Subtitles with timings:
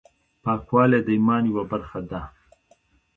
[0.43, 2.19] پاکوالی د ایمان یوه برخه ده.